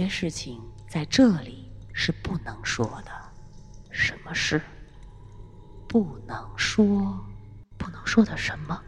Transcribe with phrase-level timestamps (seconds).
[0.00, 3.12] 些事情在这里是不能说的。
[3.90, 4.62] 什么事？
[5.86, 7.22] 不能说，
[7.76, 8.82] 不能说的什么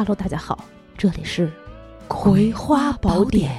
[0.00, 0.64] ？Hello，大家好，
[0.96, 1.46] 这里是
[2.08, 3.54] 《葵花宝典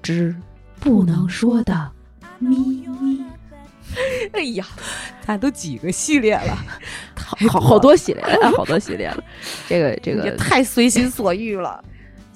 [0.00, 0.36] 之
[0.78, 1.90] 不能说的
[2.38, 3.18] 咪咪》。
[4.32, 4.64] 哎呀，
[5.26, 6.56] 咱都几个系列了，
[7.50, 9.24] 好好多系列了，好多系列了。
[9.66, 11.82] 这个这个太随心所欲了。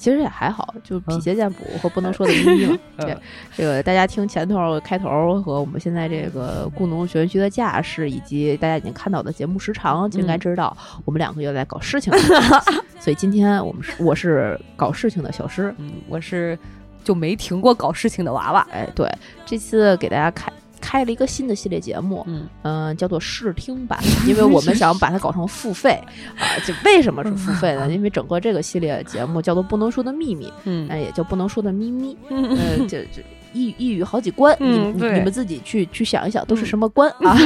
[0.04, 2.78] 其实也还好，就辟邪剑谱和不能说的秘密嘛。
[2.98, 3.16] 对，
[3.56, 12.18] 这个大家听前头、开头和我们现在这个故农玄虚的架势，以及大家已经看到的节目时长，就应该知道我们两个又在搞事情了。
[13.00, 16.58] 所以今天我们是我是搞事情的小诗，嗯，我是
[17.02, 18.60] 就没停过搞事情的娃娃。
[18.70, 19.10] 哎，对，
[19.46, 20.52] 这次给大家开。
[20.84, 22.26] 开了一个新的系列节目，
[22.62, 25.98] 嗯，叫做试听版， 因为我们想把它搞成付费
[26.36, 26.44] 啊。
[26.66, 27.88] 就为什么是付费呢？
[27.92, 33.22] 因为整个这个系列节目叫做《不能说的秘密》，嗯，也叫《不能说的咪咪》，嗯，就就。
[33.56, 37.38] 一一语好几关，你你们自己去去想一想，都是什么关啊？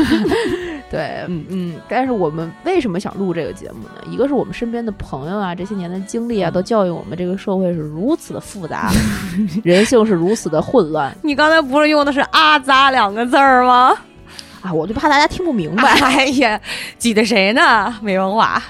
[0.91, 1.75] 对，嗯嗯。
[1.89, 4.03] 但是我们为什么想录这个节目呢？
[4.11, 8.91] 一个是我们身边的朋友啊，这些年的经历啊，都教育我们，这个社会是如此的复杂，
[9.63, 11.15] 人性是如此的混乱。
[11.23, 13.95] 你刚才不是用的是“阿杂”两个字儿吗？
[14.61, 15.93] 啊，我就怕大家听不明白。
[16.01, 16.61] 哎呀，
[16.99, 17.95] 挤的谁呢？
[18.01, 18.63] 没文化。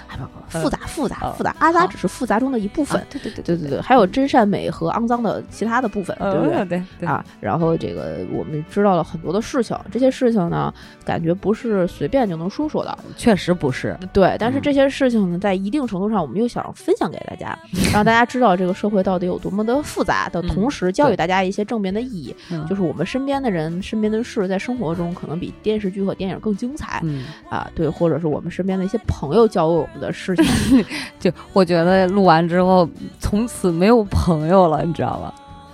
[0.48, 3.04] 复杂复杂复杂，阿扎只是复杂中的一部分。
[3.10, 6.82] 对对对对对对，还有真善美和肮脏的其他的部分，对不对？
[6.98, 10.72] 对啊，然后这个我们知道了很多的事情，这些事情呢，
[11.04, 13.96] 感觉不是随便就能说说的，确实不是。
[14.12, 17.58] 对，但是这些事情呢，在一定程度上，我们又想分享给大家，
[17.92, 22.36] 让大家知道这个社会到底有多么的复杂的同时，教育大家一些正面的意义，
[22.68, 27.02] 就是我们身边的人、身边的事，在生活中可能比电视剧和电影更精彩。
[27.48, 30.34] 啊，对，或者是我们身边的一些朋友教给我们的事。
[31.18, 32.88] 就我觉得录完之后，
[33.18, 35.32] 从此没有朋友了，你知道吗？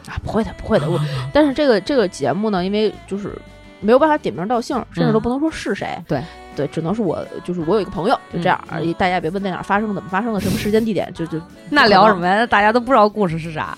[0.08, 0.90] 啊，不会的，不会的。
[0.90, 1.00] 我
[1.32, 3.36] 但是这个这个节目呢，因为就是
[3.80, 5.96] 没有办法点名道姓，甚至都不能说是谁。
[6.06, 6.22] 对
[6.56, 8.92] 对，只能是我，就是我有一个朋友，就这样而已。
[8.94, 12.46] 大家别问在哪发生，怎么发生的，什么时间地点，就就 那聊什么呀？
[12.46, 13.76] 大家都不知道故事是啥。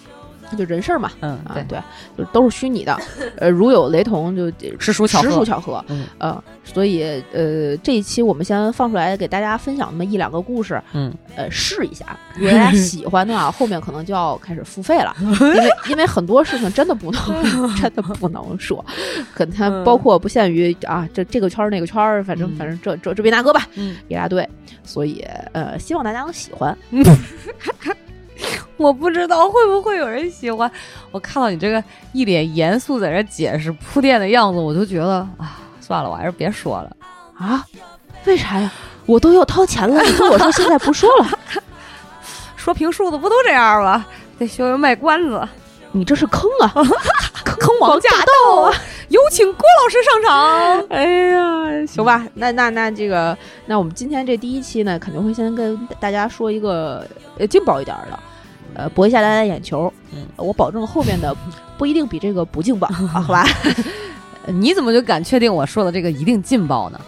[0.50, 1.78] 那就人事儿嘛，嗯，对对，
[2.18, 2.96] 就都是虚拟的，
[3.38, 7.02] 呃，如有雷同，就实属巧合，实属巧合，嗯，呃，所以
[7.32, 12.04] 呃，这一期我们先放出来给大家分享那么一两个故事，嗯，呃，试一下，
[12.36, 18.84] 如果大家喜欢的话，后面可能就要开始付费了， 因为因为很多事情真的不能，真的不能说，
[19.34, 24.48] 可能包括不限于啊，这这个圈儿那个圈儿，反正反正这这这位大哥吧，嗯，一大堆，
[24.84, 26.76] 所以呃，希望大家能喜欢。
[28.76, 30.70] 我不知道会不会有人喜欢。
[31.10, 31.82] 我看到你这个
[32.12, 36.90] 一脸严肃在这解释铺垫的样子，我就觉得啊，算了，我还是别说了
[37.38, 37.64] 啊。
[38.24, 38.70] 为啥呀？
[39.06, 41.28] 我都要掏钱了，你跟我说现在不说了？
[42.56, 44.04] 说评述的不都这样吗？
[44.38, 45.48] 得学学卖关子。
[45.92, 46.70] 你这是坑啊！
[47.44, 48.74] 坑王驾到啊！
[49.08, 50.86] 有请郭老师上场。
[50.90, 51.35] 哎呀，
[51.96, 53.36] 行吧，那那那这个，
[53.66, 57.06] 那我们今天这第一期呢，肯定会先跟大家说一个
[57.38, 58.18] 呃劲爆一点的。
[58.74, 61.34] 呃，博一下大家眼球，嗯，我保证后面的
[61.78, 63.42] 不一定比这个不劲爆，好吧？
[64.48, 67.00] 你怎么就敢确定我说的这个一定劲爆呢？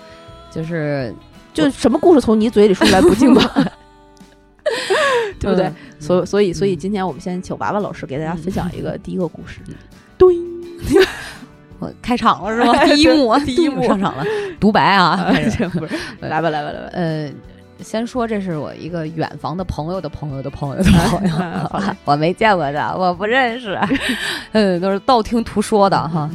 [0.51, 1.15] 就是，
[1.53, 3.43] 就什么故事从你嘴里说出来不劲爆，
[5.39, 5.71] 对不对？
[6.01, 9.61] 所所以所以今天我们先请娃娃老师给大家分享一个第一个故事。
[10.17, 10.35] 对，
[11.79, 12.75] 我开场了是吗？
[12.87, 14.25] 第一幕，第一幕上场了，
[14.61, 15.33] 独白啊！
[15.73, 17.31] 不是，来吧来吧来吧，呃。
[17.81, 21.37] 先说，这是我一个远房的朋友的朋友的朋友的朋友，
[22.05, 23.79] 我没见过他，我不认识，
[24.51, 26.29] 嗯，都是道听途说的哈。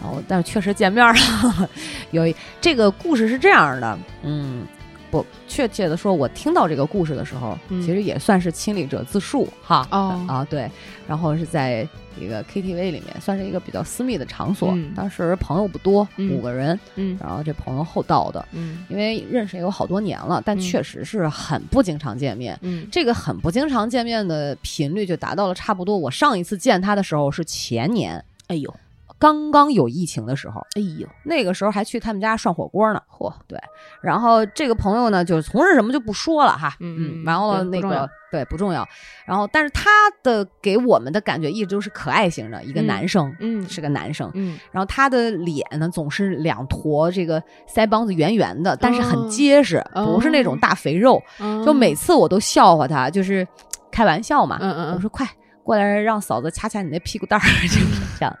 [0.00, 1.68] 然后，但是确实见面了。
[2.10, 2.22] 有
[2.58, 4.66] 这个故事是这样的，嗯。
[5.10, 9.86] 不确切的说，我听到这个故事的时候，其实也算是亲历者自述哈。
[9.90, 10.70] 哦啊，对，
[11.06, 11.86] 然后是在
[12.20, 14.76] 一个 KTV 里面，算是一个比较私密的场所。
[14.94, 16.78] 当时朋友不多，五个人。
[16.96, 22.58] 嗯，然后这朋友后到的，嗯，因为认识也有好多年了，但确实是很不经常见面。
[22.62, 28.24] 嗯，这个很不经常见面的频率就达到了差不多，我上一次见他的时候是前年。
[28.48, 28.74] 哎呦。
[29.18, 33.02] 刚刚有疫情的时候，哎呦，那个时候还去他们家涮火锅呢。
[33.10, 33.58] 嚯，对，
[34.00, 38.86] 然后这个朋友呢，就是从事什么就不说了哈，嗯嗯，然后那个对不重要，
[39.26, 39.90] 然后但是他
[40.22, 51.20] 的给我们的感觉一直都是可爱型的一个男生，嗯，是个男生，嗯，然后他的脸呢总是两坨这个腮帮子圆圆的，但是很结实，不是那种大肥肉，
[51.66, 53.46] 就每次我都笑话他，就是
[53.90, 55.28] 开玩笑嘛，嗯嗯，我说快。
[55.68, 57.78] 过来让嫂子掐掐你那屁股蛋儿， 就
[58.18, 58.34] 这样，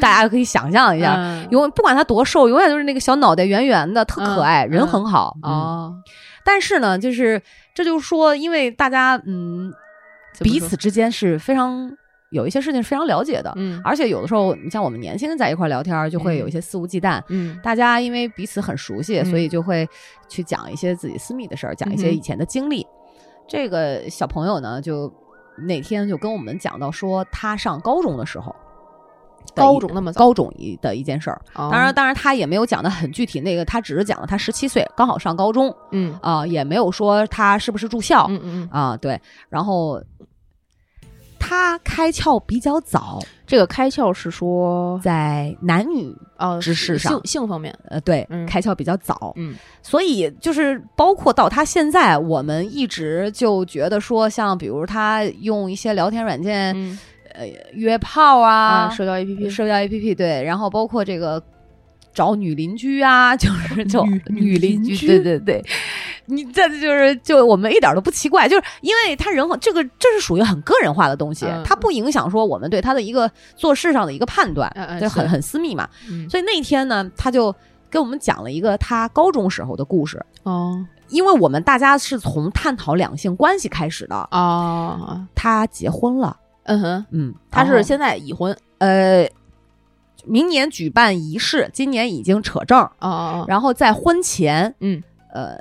[0.00, 1.16] 大家可以想象一下，
[1.52, 5.94] 永不管他多瘦，永远都是那个小脑袋圆圆的，特可爱，人很好哦。
[6.44, 7.40] 但是呢，就是
[7.72, 9.72] 这就是说，因为大家嗯
[10.40, 11.88] 彼此之间是非常
[12.30, 19.88] 有一些事情是非常了解的，嗯，而且有的时候你像我们年轻人在一块聊天，就会有一些肆无忌惮，嗯，大家因为彼此很熟悉，所以就会
[20.28, 22.84] 去讲一些自己私密的事儿，讲一些以前的经历。
[23.46, 25.08] 这个小朋友呢，就。
[25.56, 28.54] 那天就跟我们讲到说，他上高中的时候，
[29.54, 31.40] 高中那么高中一的一件事儿。
[31.54, 39.20] 当然，当然他也没有讲的很具体，那个他只是讲了他十七岁刚好上高中，嗯啊，也没有说他是不是住校，嗯嗯啊，对。
[39.48, 40.02] 然后
[41.38, 49.54] 他开窍比较早，这个开窍是说在男女啊之事上性性方面，呃，对，开窍比较早，嗯。
[49.82, 56.74] 所以就是包括到他现在，我们一直就觉得说，像比如他用一些聊天软件，
[57.34, 61.42] 呃，约炮啊，社交 APP，社交 APP，对，然后包括这个
[62.14, 65.62] 找女邻居啊， 就是就女邻居，对对对，
[66.26, 75.88] 你这就是就我们一点都不奇怪，就是因为他人这个这是属于很个人化的东西，它不影响说我们对他的一个做事上的一个判断，就很很私密嘛。
[76.30, 77.54] 所以那天呢，他就。
[77.90, 85.24] 给我们讲了一个他高中时候的故事哦，因为我们大家是从探讨两性关系开始的啊。
[85.32, 89.24] 他结婚了，嗯哼，嗯，他是现在已婚，呃，
[90.24, 95.00] 明年举办仪式，今年已经扯证哦然后在婚前，嗯，
[95.32, 95.56] 呃，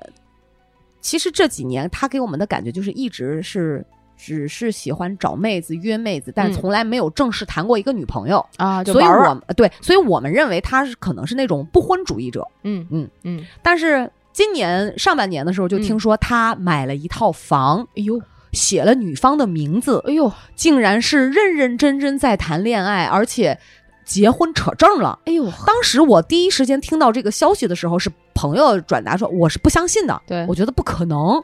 [1.04, 3.86] 其实这几年他给我们的感觉就是一直是。
[4.16, 12.48] 只是喜欢找妹子约妹子，但从来没有正式谈过一个女朋友啊，所以我对，所以我们认为他是可能是那种不婚主义者。
[12.62, 13.44] 嗯嗯嗯。
[13.62, 18.22] 但是今年上半年的时候，就听说他买了一套房，哎呦，
[18.54, 23.60] 写了女方的名字，哎呦，竟然是认认真真在谈恋爱，而且
[24.06, 25.20] 结婚扯证了。
[25.26, 28.10] 哎呦，当时我第一时间听到这个消息的时候，是
[28.44, 30.46] 朋友转达说，我是不相信的，对。
[30.50, 31.42] 我觉得不可能。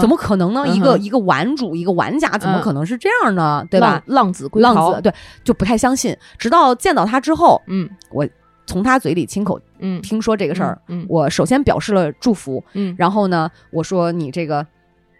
[0.00, 0.66] 怎么可能呢？
[0.66, 3.64] 一个一个玩主，一个玩家，怎么可能是这样呢？
[3.70, 4.02] 对吧？
[4.06, 6.16] 浪子归浪子，对，就不太相信。
[6.36, 8.28] 直到见到他之后，嗯，我
[8.66, 10.02] 从他嘴里亲口嗯。
[10.02, 14.66] 听说这个事儿，嗯，我首先表示了祝福，嗯，然后呢，我说你这个，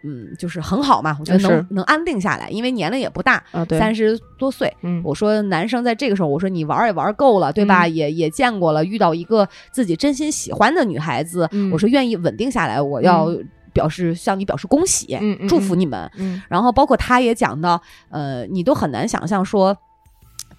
[0.03, 7.87] 嗯，就是很好嘛，我觉得能能安定下来，因为年龄也不大，三十多岁，嗯，我说男生在这个时候，我说你玩也玩够了，对吧？
[7.87, 13.29] 也也见过了，遇到一个自己真心喜欢的女孩子，我说愿意稳定下来，我要。
[13.73, 15.17] 表示向你表示恭喜，
[15.49, 16.07] 祝福你们。
[16.19, 19.75] 嗯，然后包括他也讲到，呃，你都很难想象说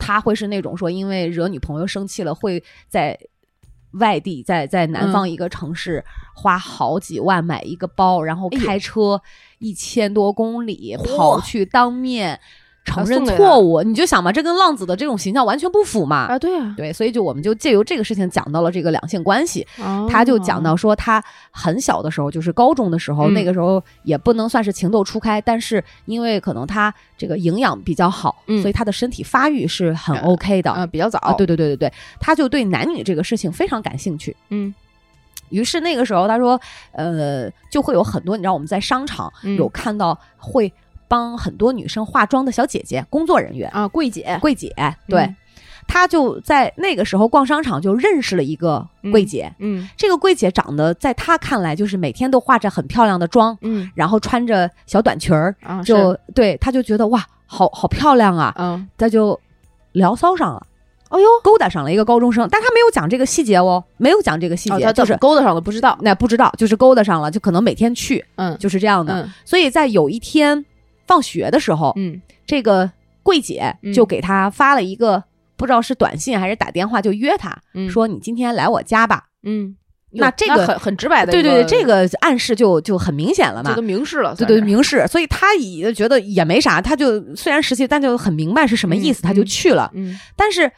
[0.01, 3.17] 他会是那种说因为惹女朋友生气了，会在
[3.95, 6.05] 外地，在在南方一个城市
[6.35, 9.21] 花好几万买一个包，然后开车
[9.59, 12.41] 一千多公里跑去当面。
[12.85, 16.27] 承认错误，你就想嘛，这跟浪子的这种形象完全不符嘛？
[16.27, 19.67] 啊，对啊，对，所以就我们就借由这个事情讲到了这个两性关系。
[20.09, 31.35] 他就讲到说，他很小的时候，就是高中的时候，那个时候也不能算是情窦初开，但是因为可能他这个营养比较好，所以他的身体发育是很 OK 的，啊，比较早。
[31.39, 34.37] 对对对对对，他就对男女这个事情非常感兴趣。
[34.51, 34.73] 嗯，
[35.49, 36.61] 于是那个时候他说，
[36.93, 40.71] 呃，就会有很多，你知道我们在商场有看到会。
[41.09, 43.71] 帮很多女生化妆的小姐姐，工作人员。
[43.71, 44.75] 啊，柜姐，柜姐，
[45.09, 45.35] 对，
[45.87, 59.39] 她就在那个时候逛商场就认识了一个柜姐，嗯，这个柜姐长得在她看来就是每天都化着很漂亮的妆，嗯，然后穿着小短裙儿，就对，她就觉得哇，好好漂亮啊，嗯，她就
[59.93, 60.67] 聊骚上了，
[61.09, 70.65] 哎呦，勾搭上了一个高中生，但她没有讲这个细节哦，没有讲这个细节，就是勾搭上了，不知道，那不知道，就是勾搭上了，就可能每天去，嗯，就是这样的，所以在有一天。
[71.07, 72.91] 放学的时候，嗯，这个
[73.23, 75.23] 柜姐就给他发了一个
[75.57, 77.57] 不知道是短信还是打电话，就约他
[77.89, 79.77] 说：“你今天来我家吧。”嗯，
[80.13, 89.91] 那这个很很直白的，对对对，这个暗示就就很明显了嘛，这都明示了，对对明示，所以他也觉得也没啥，他就虽然实习，但就很明白是什么意思，他就去了。
[89.95, 90.71] 嗯，但是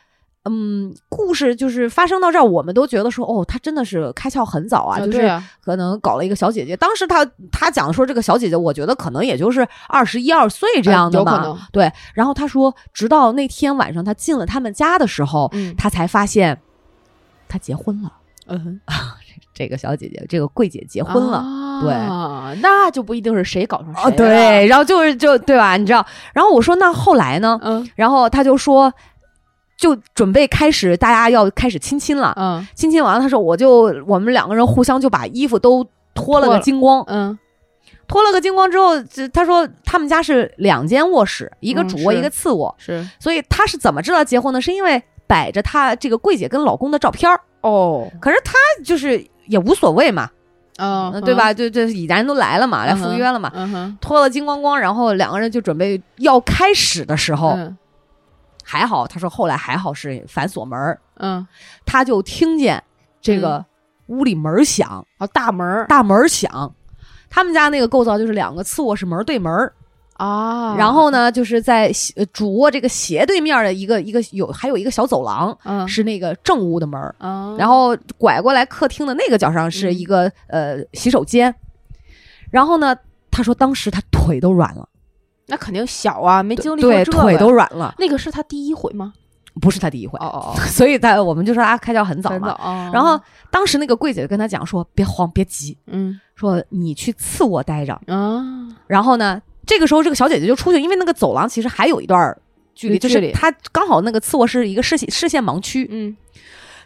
[0.48, 6.76] 嗯，故事就是发生到这儿，我们都觉得说，哦，他真的是开窍很早啊，就是可能搞了一个小姐姐。
[6.76, 11.58] 当时他他讲说这个小姐姐，我觉得可能也就是二十一二岁这样的嘛。
[11.72, 16.56] 对，然后他说，直到那天晚上他进了他们家的时候，他才发现
[17.48, 18.12] 他结婚了。
[18.48, 18.80] 嗯，
[19.52, 21.44] 这个小姐姐，这个桂姐结婚了。
[21.82, 21.92] 对，
[22.62, 24.02] 那就不一定是谁搞成谁。
[24.04, 25.76] 哦，对，然后就是就对吧？
[25.76, 26.06] 你知道？
[26.32, 27.58] 然后我说那后来呢？
[27.62, 28.92] 嗯，然后他就说，
[29.76, 32.32] 就准备开始，大家要开始亲亲了。
[32.36, 37.04] 嗯，亲亲完了，他说我就我们两个人互相就把衣服都脱了个精光。
[37.08, 37.38] 嗯，
[38.08, 38.94] 脱了个精光之后，
[39.32, 42.74] 他说他们家是两间卧室，一个主卧，一个次卧。
[42.78, 44.60] 是，所以他是怎么知道结婚呢？
[44.60, 47.30] 是因为摆着他这个柜姐跟老公的照片
[47.60, 48.54] 哦，可是他
[48.84, 50.30] 就是也无所谓嘛。
[50.78, 51.54] 嗯，对吧？
[51.54, 53.50] 就就已然都来了嘛，来赴约了嘛，
[53.98, 57.56] 脱了精光光，然后两个人就准备要开始的时候，
[58.68, 61.46] 还好他说后来还好是反锁门嗯，
[61.84, 62.82] 他就听见
[63.22, 63.64] 这个
[64.06, 65.06] 屋里门响。
[65.18, 66.74] 啊，大门大门响，
[67.30, 69.72] 他们家那个构造就是两个次卧室门对门
[70.14, 71.92] 啊，然后呢，就是在
[72.32, 77.14] 主卧这个斜对面的一个一个有还有一个小走廊，嗯，是那个正屋的门儿，
[77.58, 81.54] 然后拐过来客厅的那个角上是一个呃洗手间，
[82.50, 82.96] 然后呢，
[83.30, 84.88] 他说当时他腿都软了，
[85.46, 87.94] 那肯定小啊，没经历过这，腿都软了。
[87.98, 89.12] 那个是他第一回吗？
[89.60, 92.54] 不是他第一回，哦哦哦，所以他我们就说他开窍很早嘛。
[92.92, 93.18] 然后
[93.50, 98.42] 当时那个柜姐跟他讲说，别慌，别急，嗯，说你去次卧待着啊，
[98.86, 99.40] 然后呢。
[99.68, 102.38] 这个时候，这个小姐姐就出去，因为那个走廊其实还有一段
[102.72, 106.16] 距离，就是她刚好那个次卧是一个视线视线盲区，嗯，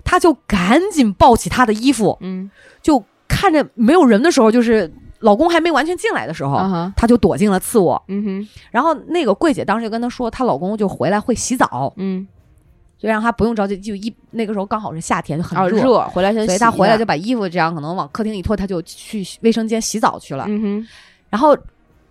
[0.03, 2.51] 她就赶紧抱起她的衣服，嗯，
[2.81, 6.59] 就看着没有人的时候，就是老公还没完全进来的时候，
[6.97, 12.27] 她就躲进了次卧，嗯哼，然后那个柜姐当时就跟她说，她老公就回来会洗澡，嗯，
[12.99, 20.89] 就让她不用着急，就一那个时候刚好是夏天，就很热，回来所以她回来就把衣服这样可能往客厅一脱，她就去卫生间洗澡去了，嗯哼，
[21.31, 21.57] 然后。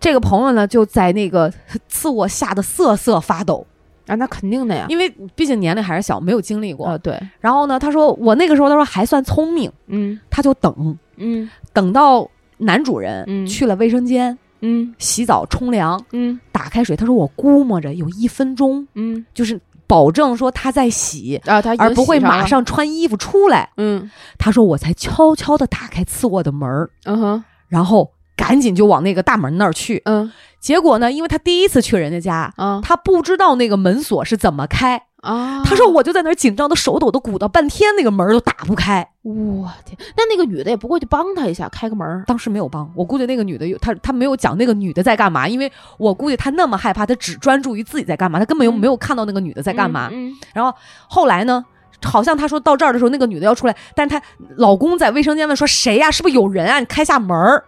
[0.02, 1.52] 这个朋友呢，就在那个
[1.86, 3.66] 次卧吓得瑟瑟发抖。
[4.06, 6.86] 啊，那肯定的呀，因为毕竟年龄还是小，没有经历过。
[6.86, 6.96] 啊。
[6.96, 7.20] 对。
[7.38, 12.26] 然后呢，他说我那个时候他说还算聪明，嗯，他就等，嗯，等到
[12.60, 28.12] 男主人去了卫生间，嗯，洗澡冲凉，嗯，打开水，他说我估摸着有一分钟，嗯，就是保证说他在洗啊，他而不会马上穿衣服出来，嗯，他说我才悄悄的打开次卧的门儿，嗯哼，然后。
[28.36, 35.62] 赶紧就往那个大门那儿去，嗯，结果呢，因为他第一次去人家家，嗯，他不知道那个门锁是怎么开啊。
[35.64, 39.06] 他说我就在那儿紧张的手抖的鼓捣半天，那个门都打不开。
[39.22, 42.24] 我天，那那个女的也不过去帮他一下开个门。
[42.26, 50.08] 当时没有帮，我估计那个女的有他他没有讲那个女的在干嘛，因为我估计他那么害怕，他只专注于自己在干嘛，他根本又没有看到那个女的在干嘛。
[50.12, 50.74] 嗯，然后
[51.06, 51.64] 后来呢，
[52.02, 54.22] 好像他说到这儿的时候，那个女的要出来，但是她
[54.56, 56.10] 老公在卫生间问说谁呀？
[56.10, 56.78] 是不是有人啊？
[56.78, 57.64] 你开下门儿。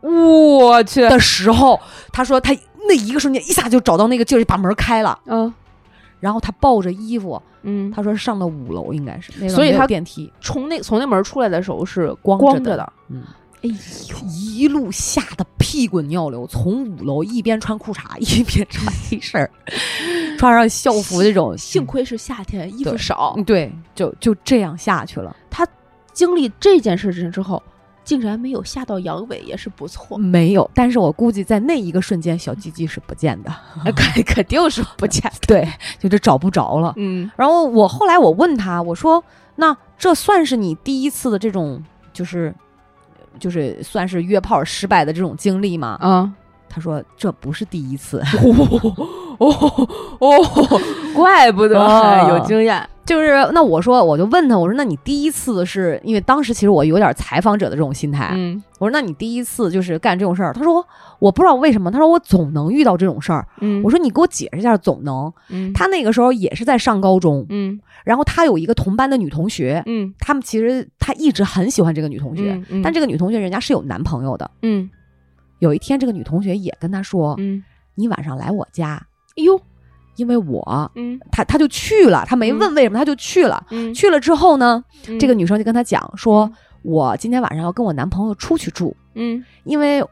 [0.00, 1.80] 我去的时候，
[2.12, 2.54] 他说他
[2.88, 5.18] 那一个瞬间一下就找到那个劲儿，把门开了。
[5.26, 5.52] 嗯，
[6.24, 12.92] 然后他抱着衣服，嗯，他说上了五楼应该是，所以他电梯从那从那门出来的时候是光着的。
[13.10, 13.22] 嗯，
[13.60, 19.46] 哎呦，一路吓得屁滚尿流，从五楼一边穿裤衩一边穿 T 恤，
[20.38, 23.36] 穿上校服那种，幸亏是夏天，衣服少。
[23.44, 25.36] 对，就就这样下去了。
[25.50, 25.68] 他
[26.14, 27.62] 经历这件事情之后。
[28.04, 30.18] 竟然没有吓到阳痿，也是不错。
[30.18, 33.50] 没有，但是我估计在那一个瞬间，小鸡鸡是不见的，
[33.96, 35.22] 肯肯定是不见。
[35.48, 35.66] 对，
[35.98, 36.92] 就是找不着了。
[36.96, 37.30] 嗯。
[37.36, 39.22] 然后我后来我问他，我说
[39.56, 41.82] ：“那这算是你第一次的这种，
[42.12, 42.54] 就是
[43.38, 46.32] 就是算是约炮失败的这种经历吗？”嗯。
[46.68, 48.20] 他说：“这不是第一次。
[49.38, 49.48] ”哦
[50.18, 50.28] 哦，
[51.14, 51.76] 怪不得
[52.28, 52.88] 有经验。
[53.04, 60.84] 就是那我说，我就问他，我说：“那你第一次是因为当时其实我有点采访者的这种心态。”嗯，我说：“那你第一次就是干这种事儿？”他说
[61.20, 67.44] ：“我不知道为什么。”他说：“我总能遇到这种事儿。”嗯，我说：“你给我解释一下，总能。”嗯，他那个时候也是在上高中。
[67.50, 69.82] 嗯，然后他有一个同班的女同学。
[69.84, 74.50] 嗯，他们其实他一直很喜欢这个女同学，但这个女同学人家是有男朋友的。
[74.62, 74.88] 嗯，
[75.58, 77.62] 有一天这个女同学也跟他说：“嗯，
[77.96, 79.06] 你晚上来我家。”
[79.36, 79.60] 哎呦。
[80.16, 83.64] 因为我，嗯，他他就去了，他没问为什么，他就去了。
[83.94, 84.82] 去了之后呢，
[85.18, 86.50] 这个女生就跟他讲说
[86.82, 90.04] ：“我今天晚上要跟我男朋友出去住，嗯，因为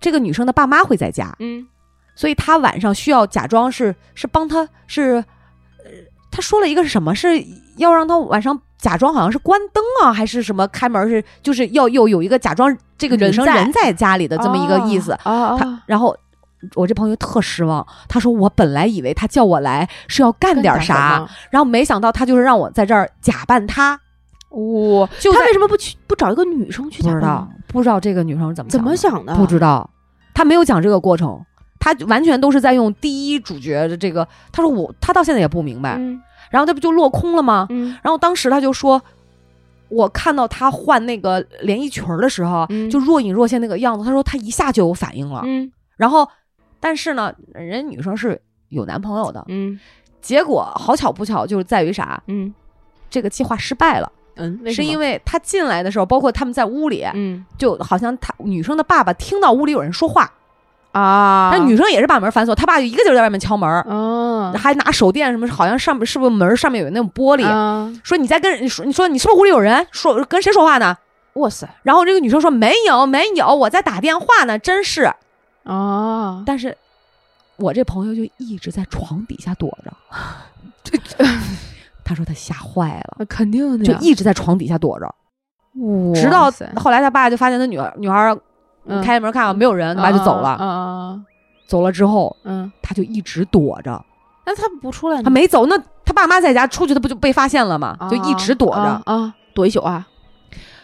[0.00, 1.66] 这个女生的爸妈会在家，嗯，
[2.14, 5.24] 所以他晚上需要假装是是帮他是，
[5.84, 5.90] 呃，
[6.30, 7.14] 他说了一个是什么？
[7.14, 7.44] 是
[7.76, 11.08] 要让他晚上假装好像是关灯啊，还是什么开门？
[11.08, 15.56] 是就是要又有一个假装这个女生人在家里的这么一个意思啊。
[15.58, 16.16] 他然后
[16.74, 24.00] 我这朋友特失望，他说我本来以为他叫我来是要干点啥，然后没想到他就是让我在这儿假扮他。
[24.50, 27.02] 我就，他为什么不去不找一个女生去？
[27.02, 29.34] 不知道，不知道这个女生怎么怎么想的？
[29.36, 29.88] 不知道，
[30.34, 31.38] 他没有讲这个过程，
[31.78, 34.26] 他完全都是在用第一主角的这个。
[34.50, 36.00] 他说我，他到现在也不明白。
[36.50, 37.68] 然后他不就落空了吗？
[38.02, 39.00] 然后当时他就说，
[39.90, 44.04] 我看到他换那个连衣裙的时候，就若隐若现那个样子。
[44.04, 45.42] 他说他一下就有反应了。
[45.44, 46.26] 嗯，然后。
[46.80, 49.78] 但是呢，人女生是有男朋友的，嗯，
[50.20, 52.52] 结果好巧不巧，就是在于啥，嗯，
[53.10, 60.30] 这个计划失败了，嗯，是因为他进来的时候，包括他们在屋里，嗯，就好像他女生的爸爸听到屋里有人说话，
[60.92, 67.42] 啊，那女生也是把门反锁，他爸就一个劲儿在外面敲门，哦，还拿手电什么，好像上面是不是门上面有那种玻璃，
[68.04, 70.96] 说你在跟你说，你说你是不是屋里有人说跟谁说话呢？
[71.34, 75.12] 哇塞，然后这个女生说没有没有，我在打电话呢，真是。
[75.68, 76.76] 哦，但是，
[77.56, 79.92] 我这朋友就一直在床底下躲着。
[80.82, 80.98] 这
[82.04, 85.14] 他说他吓坏了，肯定的，就一直在床底下躲着。
[86.14, 88.34] 直到后来他爸就发现他女儿女孩
[88.88, 90.48] 开开门看到没有人，他爸就走了。
[90.48, 91.20] 啊，
[91.68, 94.02] 走了之后，嗯，他就一直躲着。
[94.46, 95.22] 那他不出来？
[95.22, 97.94] 他没走，那他爸妈在家出去，他不就被发现了吗？
[98.10, 100.08] 就一直躲着啊，躲一宿啊。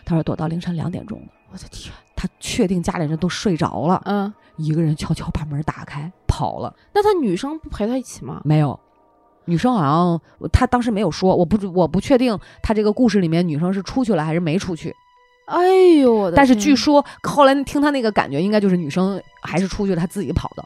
[0.05, 1.19] 他说躲到凌晨两点钟。
[1.51, 1.91] 我的天！
[2.15, 4.33] 他确定家里人都睡着了，嗯。
[4.57, 8.41] 一个人悄悄把门打开跑了，那他女生不陪他一起吗？
[8.45, 8.79] 没有，
[9.47, 10.21] 女生好像
[10.53, 14.95] 他当时没有说，我不我不确定他这个故事里面女生是出去了还是没出去。
[15.47, 15.67] 哎
[16.01, 16.37] 呦我的！
[16.37, 20.65] 但是据说后来听他那个感觉，应该就是女生还是出去了，他自己跑的。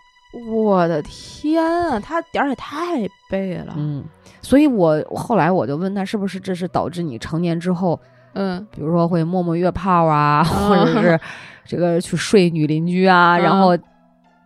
[0.53, 3.75] 我的天啊，他点儿也太背了。
[3.77, 4.05] 嗯，
[4.41, 7.99] 所以我后来我就问他，是不是这是导致你成年之后，
[8.39, 11.19] 嗯，比如说会摸摸约炮啊， 或者是。
[11.71, 13.77] 这个去睡女邻居啊，然后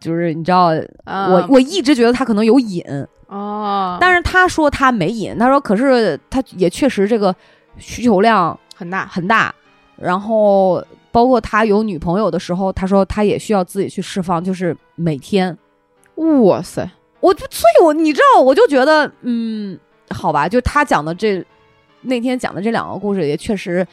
[0.00, 0.70] 就是你知道，
[1.06, 2.82] 我我一直觉得他可能有瘾。
[3.28, 7.32] 哦，但是他说他没瘾，他说可是他也确实这个
[7.76, 9.06] 需求量很大。
[9.06, 9.54] 很大，
[9.94, 15.56] 然后包括他有女朋友的时候，他说他也需要自己去释放，就是每天，
[16.16, 19.78] 哇塞，我就所以，我你知道，我就觉得嗯，
[20.10, 21.40] 好吧，就他讲的这
[22.02, 23.86] 那天讲的这两个故事也确实。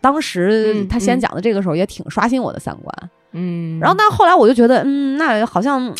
[0.00, 5.94] 当时他先讲的这个时候也挺刷新我的三观，嗯，然后但后来我就觉得，嗯，那好像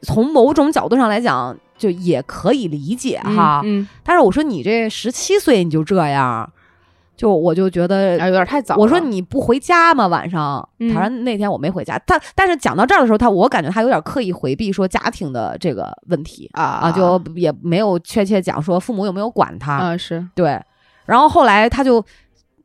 [0.00, 6.50] 从某种角度上来讲，就也可以理解哈，嗯，但是我说你这十七岁你就这样，
[7.20, 8.76] 就我就觉得有点太早。
[8.76, 10.06] 我说你不回家吗？
[10.06, 10.66] 晚上？
[10.94, 11.98] 他说那天我没回家。
[12.06, 20.58] 他但是讲到这儿的时候，他我感觉他有点刻意回避说家庭的这个问题啊啊，就也没有确切讲说父母有没有管他啊，是对。
[21.04, 22.02] 然后后来他就。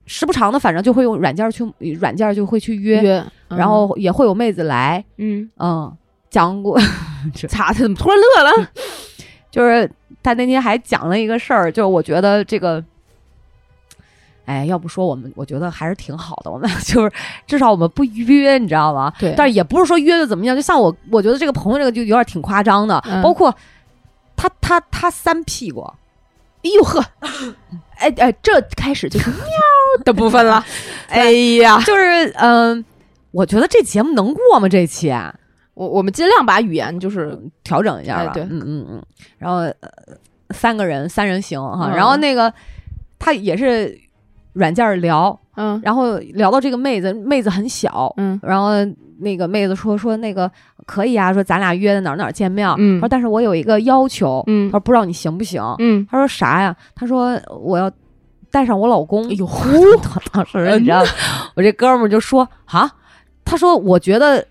[0.08, 1.66] 时不常的，反正就会用软件去，
[2.00, 5.92] 软件就会去约，然后也会有妹子来，嗯嗯，
[6.30, 6.80] 讲过，
[7.50, 7.80] 咋的？
[7.80, 8.70] 怎么突然乐了？
[9.50, 9.90] 就是
[10.22, 12.84] 他那天还讲了一个事儿，就我觉得这个，
[14.46, 16.52] 哎，要不说我们，我觉得还是挺好的。
[16.52, 17.12] 我们 就是
[17.48, 19.12] 至少我们不约，你知道吗？
[19.20, 19.34] 对。
[19.36, 23.54] 但是也不是说约的怎么样，就像我，我觉得这个朋友这个就有点挺夸张的，包括
[24.36, 25.92] 他他他三屁股。
[26.64, 27.06] 哎呦呵，
[27.98, 29.40] 哎哎，这开始就是喵
[30.04, 30.66] 的部分了。
[31.10, 31.30] 哎
[31.62, 32.84] 呀，就是嗯，
[33.30, 34.68] 我觉得这节目能过吗？
[34.68, 35.14] 这期
[35.76, 38.32] 我我们尽量把语言就是调整一下吧。
[38.34, 39.06] 对，嗯嗯嗯。
[39.38, 39.62] 然后
[40.56, 42.52] 三个人三人行哈，然后那个
[43.20, 43.96] 他也是
[44.56, 48.72] 软件聊，嗯，然后聊到这个妹子，妹子很小，嗯，然后
[49.20, 50.52] 那个妹子说说那个。
[50.88, 52.70] 可以啊，说咱俩约在哪儿哪儿见面。
[52.78, 54.44] 嗯，说但是我有一个要求。
[54.46, 55.60] 嗯，他说不知道你行不行。
[55.80, 56.76] 嗯，他说啥呀？
[56.94, 57.90] 他说我要
[58.52, 59.26] 带上我老公。
[59.28, 59.50] 哎呦，
[60.32, 61.04] 当时你知道，
[61.56, 62.88] 我这哥们儿就说啊，
[63.44, 64.46] 他说我觉得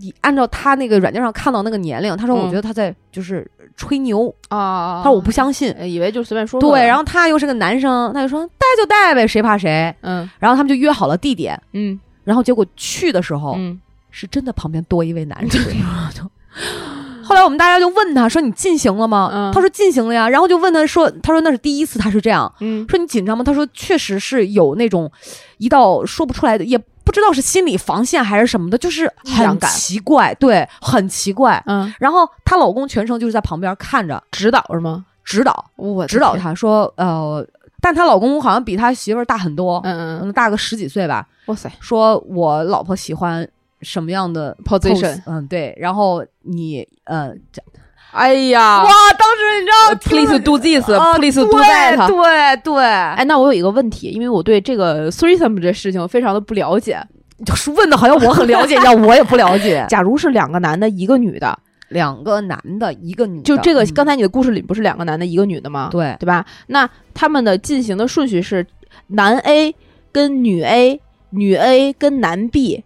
[0.00, 5.00] 你按照他那个软件上看到那个年龄，他说我觉得他在就是吹牛啊。
[5.02, 6.60] 他说我不相信，以为就随便说。
[6.60, 9.94] 对，然后他又是个男生，他就说带就带呗，谁怕谁。
[10.02, 11.60] 嗯，然后他们就约好了地点。
[11.72, 13.80] 嗯，然后结果去的时候，嗯。
[14.10, 15.50] 是真的，旁边多一位男人。
[17.22, 23.44] 后来我们大家就问他说：“你进行了吗？”他说：“进行了呀。”然后就问他说：“他说那是第一次，他是这样。”嗯说你紧张吗？
[23.44, 25.12] 他说：“确实是有那种
[25.58, 31.90] 一道说不出来的，也不知道是心理防线还是什么的，就是很奇怪，对，很奇怪。”嗯。
[31.98, 35.06] 然后她老公全程就是在旁边看着指导是吗？
[35.24, 37.42] 指导，我指导她说：“呃，
[37.80, 41.72] 但她老公好像比她媳妇儿大很多，嗯嗯，大个十几岁吧。”哇塞！
[41.80, 43.48] 说我老婆喜欢。
[43.80, 45.22] 什么样的 position？
[45.24, 47.62] 嗯，对，然后你，嗯，这，
[48.10, 56.98] 哎呀，哇，当时你知道，please do this，please do that，对对，哎，那我有一个问题，因为我对这个 threesome 这事情非常的不了解，
[57.44, 59.84] 就是问的好像我很了解一样，我也不了解。
[59.90, 61.56] 假如是两个男的，一个女的，
[61.88, 65.88] 两个男的，一个女，就这个刚才你的故事里不是两个男的，一个女的吗？
[65.92, 66.44] 对，对吧？
[66.68, 68.66] 那他们的进行的顺序是
[69.08, 69.74] 男 A
[70.10, 72.82] 跟女 A，女 A 跟男 B，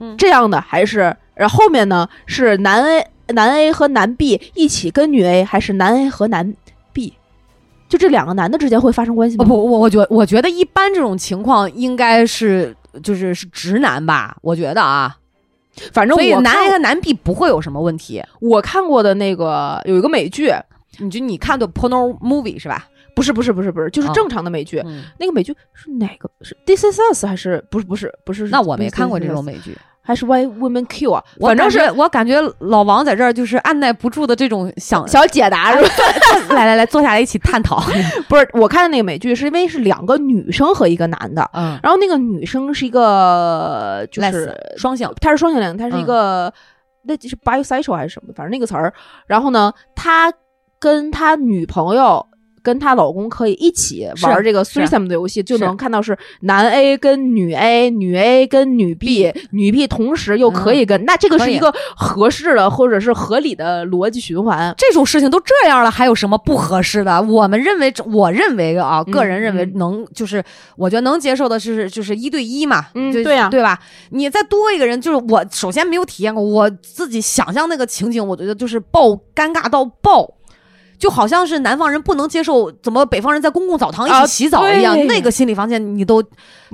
[0.00, 6.54] 嗯，这样的还是然后后面呢是男 A 男 A 和男 B 一起跟女 A，还是男 A 和男
[6.92, 7.12] B？
[7.88, 9.44] 就这两个男的之间会发生关系吗？
[9.44, 15.14] 不，我我觉我觉得一般这种情况应该是就是是直男吧，我觉得啊，
[15.92, 18.22] 反正所以男 A 和男 B 不会有什么问题。
[18.40, 20.50] 我看过的那个有一个美剧，
[20.98, 22.88] 你就你看的 porno movie 是吧？
[23.14, 24.82] 不是不是不是不是，就是正常的美剧。
[25.18, 26.30] 那个美剧是哪个？
[26.40, 28.48] 是 This Is Us 还是不是不是不是？
[28.48, 29.76] 那我没看过这种美剧。
[30.04, 31.24] 还是 Why Women Kill 啊？
[31.40, 36.54] 反正是我感觉老王在这儿就是按耐不住的这种想想解答，是吧？
[36.54, 37.80] 来来来，坐下来一起探讨。
[38.28, 46.52] 不是，我看的那个美剧是因为是两个女生和一个男的，嗯，然后那个女生是一个就是双性，她是双性恋，她是一个
[47.04, 48.32] 那是 bisexual 还是什么？
[48.34, 48.92] 反正那个词儿。
[49.26, 50.32] 然后呢，他
[50.78, 52.26] 跟他女朋友。
[52.62, 64.74] 跟她老公可以一起玩这个 three some 的游戏，就能看到是男 A 跟女 A，女 A 跟女 B，女 B 同时又可以跟，那这个是一个合适的或者是合理的逻辑循环。
[64.78, 67.20] 这种事情都这样了，还有什么不合适的？
[67.22, 70.42] 我们认为，我认为啊，个人认为能，就是
[70.76, 73.78] 我觉得能接受的是，就是一对一嘛，嗯，对呀，对吧？
[74.10, 80.28] 你再多一个人，就是我首先没有体验过，我自己想象那个情景，我觉得就是爆尴尬到爆。
[81.02, 86.22] 就好像是南方人不能接受怎么北方人在公共澡堂一起洗澡一样，那个心理防线你都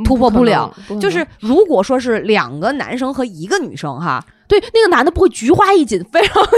[0.05, 0.71] 突破不了。
[1.01, 6.51] 就是如果说是两个男生和一个女生哈，对，那个男的不会菊花一紧，非常不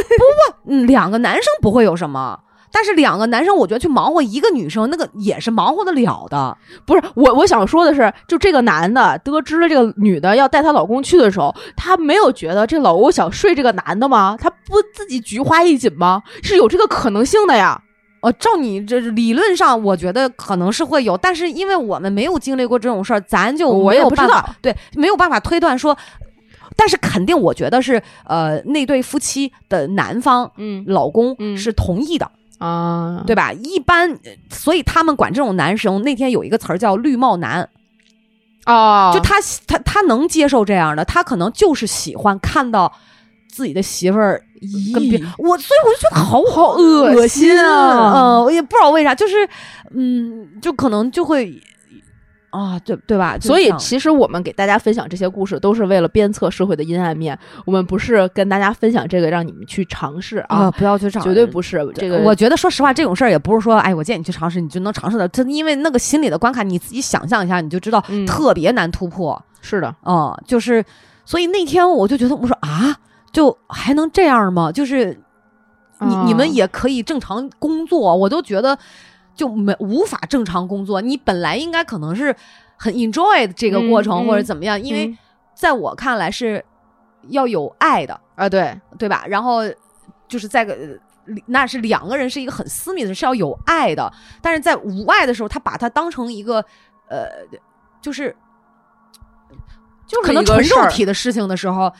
[0.64, 2.40] 不，两个男生不会有什么。
[2.72, 6.56] 但是两个男生，我觉得去忙活一个女生，那个也是忙活得了的。
[6.86, 14.36] 不是我，我想说的是，就这个男的得知了这个女的要带她老公去的时候，他没有觉得这老公想睡这个男的吗？
[14.40, 16.22] 他不自己菊花一紧吗？
[16.42, 17.82] 是有这个可能性的呀。
[18.22, 25.96] 呃，照你这理论上，我觉得可能是会有，但是因为我们没有经历过这种事儿，咱就我也不知道，对，没有办法推断说。
[26.76, 32.30] 但是肯定，我觉得是呃，那对夫妻的男方，嗯，老公是同意的。
[32.60, 33.52] 啊，对吧？
[33.52, 34.18] 一般，
[34.50, 37.68] 所以他们管这种男生，那天有一个词儿叫“绿帽男”，
[38.66, 42.92] 哦，就他他他能接受这样的，他可能就是喜欢看到
[43.48, 44.42] 自己的媳妇儿
[44.94, 48.12] 跟别我，所以我就觉得好好恶心啊！
[48.14, 49.48] 嗯，我也不知道为啥，就是
[49.94, 51.60] 嗯，就可能就会。
[52.50, 53.38] 啊，对对吧？
[53.40, 57.38] 所以其实我们给大家分享这些故事，都是为了鞭策社会的阴暗面。
[57.64, 62.18] 我们不是跟大家分享这个让你们去尝试啊，不要去尝，绝对不是这个。
[62.18, 65.28] 我觉得说实话，这种事儿也不是说，哎，我建议你去尝试，你就能尝试的。
[65.28, 69.40] 它因为那个心理的关卡，你自己想象一下，你就知道特别难突破。
[69.60, 70.84] 是的，嗯，就是
[71.24, 72.96] 所以那天我就觉得，我说啊，
[73.32, 74.72] 就还能这样吗？
[74.72, 75.16] 就是
[76.00, 78.76] 你你们也可以正常工作，我都觉得。
[79.34, 82.34] 就没无法正常工作，你本来应该可能是
[82.76, 85.16] 很 enjoy 这个过程或者怎么样，因为
[85.54, 86.64] 在我看来是
[87.28, 89.24] 要有爱的啊，对对吧？
[89.26, 89.60] 然后
[90.28, 90.76] 就是在个
[91.46, 94.12] 那是两个人是一个很私密的，是要有爱的，
[94.42, 96.64] 但是在无爱的时候，他把它当成一个
[97.08, 97.26] 呃，
[98.00, 98.34] 就是
[100.06, 101.92] 就可能纯肉体的事情的时候。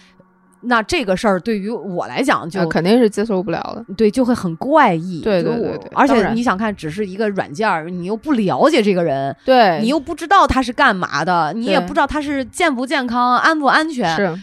[0.62, 5.23] 那这个事儿对于我来讲，就肯定是接受不了的，对，就会很怪异。
[5.23, 14.14] 对对对对，而且你想看，只是一个软件儿，你又不了解这个人，对你又不知道他是干嘛的，你也不知道他是健不健康、安不安全。
[14.14, 14.38] 是，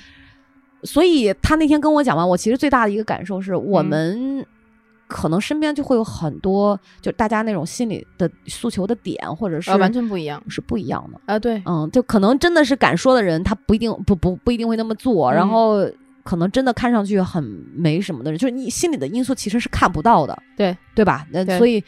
[0.82, 4.43] 所以他那天跟我讲完，我其实最大的一个感受是我们
[5.08, 11.38] 可能身边就会有很多，就大家那种心理的诉求的点，或者是完全不一样，是不一样的啊。
[11.38, 15.88] 对，嗯，就可能真的是敢说的人，他不一定不不不一定会那么做，然后。
[16.28, 17.42] 可能真的看上去很
[17.74, 21.26] 没什么的人，就是你心里的因素其实是看不到的，对对吧？
[21.32, 21.82] 那所以，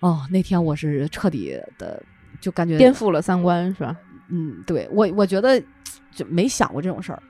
[0.00, 2.02] 哦，那天我是彻底的
[2.40, 3.94] 就感觉颠覆了三观，是吧？
[4.30, 5.62] 嗯，对我我觉得
[6.10, 7.22] 就没想过这种事儿。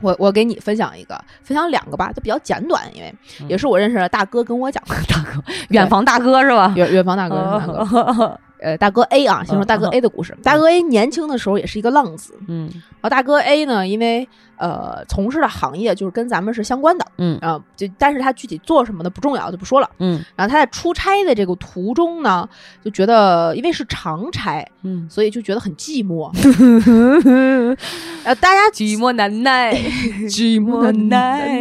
[0.00, 3.12] 我我给你分享一个，分享两个吧，就比较简短，因为
[3.48, 6.72] 也是我认识的大哥跟我讲的， 大哥，远房大哥是吧？
[6.76, 8.40] 远远房大哥，大哥。
[8.64, 10.34] 呃，大哥 A 啊，先说大哥 A 的故事。
[10.42, 20.24] 大哥 A 年轻的时候也是一个浪子，嗯，然后大哥 A 呢，因为呃从事的行业就是跟咱们是相关的，嗯啊，就但是他具体做什么的不重要，就不说了，嗯。
[20.34, 22.48] 然后他在出差的这个途中呢，
[22.82, 26.32] 就觉得因为是长差，嗯，所以就觉得很寂寞，
[28.24, 29.74] 呃，大家寂寞难耐，
[30.26, 31.60] 寂寞难耐。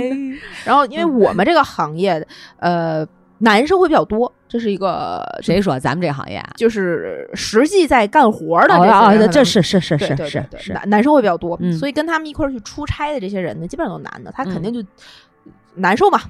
[0.64, 2.26] 然后因为我们这个行业，
[2.60, 3.06] 呃。
[3.44, 5.78] 男生会比较多，这是一个谁说？
[5.78, 6.50] 咱们这行业啊？
[6.56, 10.74] 就是实际在干活的这些，这是是是是是是。
[10.74, 14.82] 男男生会比较多，所以跟他们一块儿去出差的这些人呢，基本上都男的，他肯定就
[15.76, 16.22] 难受嘛。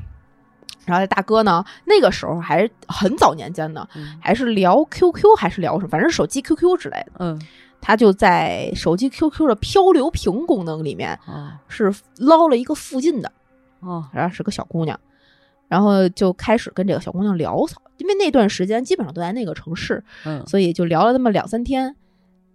[0.85, 3.87] 然后这大哥呢，那个时候还是很早年间呢，
[4.19, 7.11] 还是聊 QQ 还是聊什么，反正手机 QQ 之类的。
[7.19, 7.39] 嗯，
[7.79, 11.17] 他就在手机 QQ 的漂流瓶功能里面，
[11.67, 13.31] 是捞了一个附近的，
[13.81, 14.99] 哦，然后是个小姑娘，
[15.73, 21.95] 然后就开始跟这个小姑娘聊骚，因为那段时间基本上都在那个城市，嗯，所以就聊了那么两三天。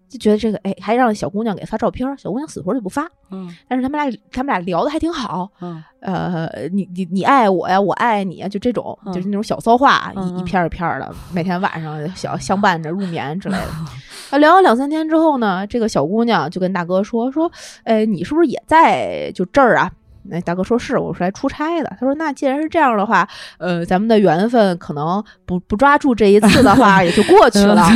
[0.09, 3.07] 就觉得这个哎，还让小姑娘给发照片，小姑娘死活就不发。
[3.31, 5.51] 嗯，但是他们俩他们俩聊的还挺好。
[5.61, 13.69] 嗯，呃，你你你爱我呀，我爱你呀，就这种，就是那种小骚话，一一片一片的， 每天晚上小相伴着入眠之类的。
[14.33, 17.51] 啊，聊了两三天之后呢，这个小姑娘就跟大哥说说，
[17.85, 19.93] 哎，你是不是也在就这儿啊？
[20.31, 21.97] 那大哥说是，我是来出差的。
[21.99, 27.89] 他说那既然是这样的话，呃，咱们的缘分可能不不抓住这一次的话， 也就过去了。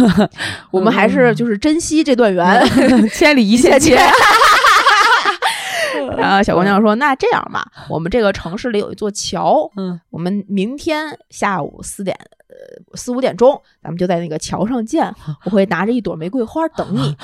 [0.71, 3.99] 我们还是就是珍惜这段缘，千里一线牵。
[6.17, 12.17] 然后小姑娘说：“那这样吧，我们这个城市里有一座桥，嗯，我们明天下午四点。”
[12.53, 15.13] 呃，四五点钟，咱们就在那个桥上见。
[15.45, 17.17] 我会拿着一朵玫瑰花等你，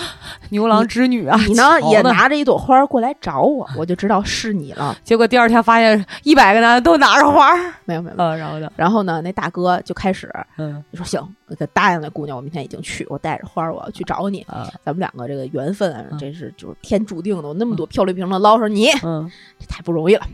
[0.49, 1.39] 牛郎织女啊！
[1.47, 4.97] 你呢，也拿着一朵花过来找我，我就知道是你了。
[5.05, 8.17] 结果第二天发现一百个男的都拿着花，没有没有。
[8.17, 14.47] 然后呢，然后呢，那大哥就开始，嗯，就说行，我答应那姑娘，我明天已经去，我带着花我要去找你。
[14.85, 17.49] 咱们两个这个缘分，这是就是天注定的。
[17.49, 20.27] 我那么多漂流瓶子捞上你，嗯，这太不容易了。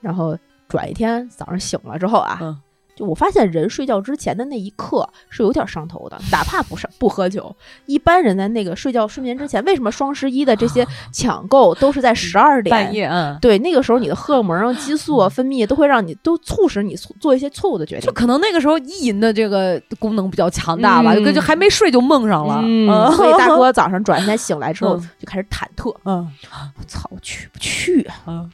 [0.00, 0.36] 然后
[0.68, 2.56] 转一天早上醒了之后啊。
[3.00, 7.54] 我发现，人睡觉之前的那一刻是有点上头的，哪怕不上不喝酒，
[7.86, 13.06] 一般人在那个睡觉睡眠之前，为什么双十一的这些抢购都是在十二点半夜？
[13.06, 26.30] 嗯，对，那个时候你的荷尔蒙啊、激素啊分泌都会让你都促使你做一些错误的决定，就可能那个时候意淫的这个功能比较强大吧，就就还没睡就梦上了，嗯，所以大 哥早上转天醒来之后就开始忐忑，嗯，
[26.78, 28.46] 我操，我去不去啊？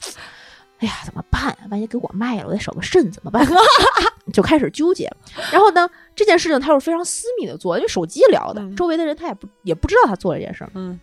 [0.81, 0.81] 嗯。
[0.81, 1.57] 哎呀，怎么办？
[1.71, 3.47] 万一给我卖了，我得少个肾怎么办？
[4.33, 5.11] 就开始纠结。
[5.51, 10.71] 然后呢，这件事情他是非常私密的做，因为手机聊的，周围的人他也不也不知道他做这件事儿。
[10.75, 10.99] 嗯，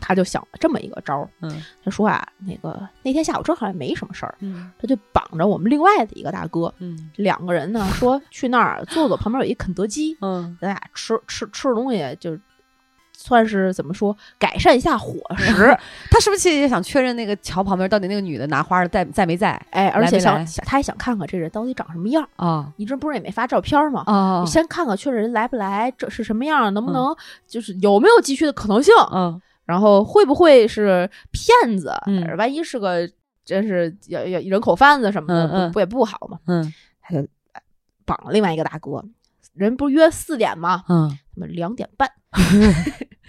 [0.00, 1.28] 他就想了这么一个招儿。
[1.42, 12.38] 嗯，他说啊，那个那天下午正好也没什么事儿，嗯，他就绑着我们另外的一个大哥，嗯，两个人呢说去那儿坐坐，旁边有一肯德基，嗯，咱俩吃吃吃的东西就。
[13.22, 15.76] 算是怎么说改善一下伙食？
[16.10, 19.50] 他是不是其实也想确认那个桥旁边到底那个女的拿花的在在没在？
[19.70, 22.72] 哎，而且想想他也想看看这人到底长什么样啊！
[22.76, 24.02] 你这不是也没发照片吗？
[24.06, 27.14] 啊，你先看看确认人来不来，这是什么样，能不能
[27.46, 28.94] 就是有没有继续的可能性？
[29.12, 31.92] 嗯，然后会不会是骗子？
[32.06, 33.06] 嗯，万一是个
[33.44, 36.38] 真是要要人口贩子什么的，不不也不好嘛？
[36.46, 37.26] 嗯，他就
[38.06, 39.04] 绑了另外一个大哥，
[39.52, 40.84] 人不是约四点吗？
[40.88, 42.10] 嗯，他们两点半。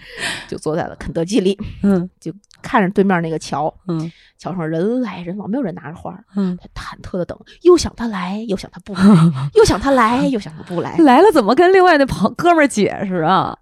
[0.48, 9.02] 就坐在了肯德基里，嗯，就看着对面那个桥，嗯，桥上人来人往，没有人拿着花，嗯，他忐忑的等，又想他来，又想他不来，
[9.54, 13.56] 又想他来，又想他不来，来了怎么跟另外那朋哥们儿解释啊？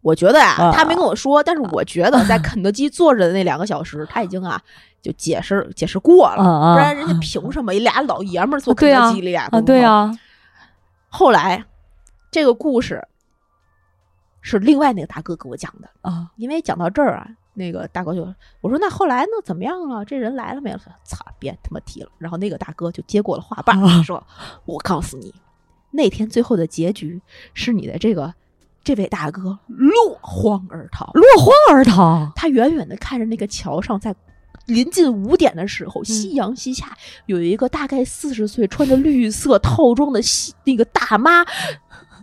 [0.00, 4.58] 我觉得呀，他没跟我说，但是我觉得在肯德基坐着的那两个小时，他已经啊
[5.02, 9.44] 就解释解释过了，不然人家凭什么俩老爷们儿坐肯德基里俩？
[9.52, 10.10] 啊，对呀。
[11.10, 11.62] 后来
[12.30, 13.06] 这个故事。
[14.40, 18.22] 是另外那个大哥给我讲的啊，因为讲到这儿啊，那个大哥就
[18.60, 20.04] 我说那后来呢怎么样了？
[20.04, 20.78] 这人来了没有？
[21.04, 22.10] 操，别他妈提了。
[22.18, 24.24] 然后那个大哥就接过了话把，说
[24.64, 25.34] ：“我告诉你，
[25.90, 27.20] 那天最后的结局
[27.52, 28.32] 是你的这个
[28.84, 32.32] 这位大哥落荒而逃，落荒而逃。
[32.36, 34.14] 他远远的看着那个桥上，在
[34.66, 41.44] 临近五点的时候，夕阳西下，有一个大概四十岁、穿着绿色套装的西那个大妈。”